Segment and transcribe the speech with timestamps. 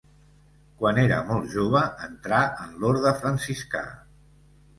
[0.77, 3.85] Quan era molt jove, entrà en l'orde franciscà.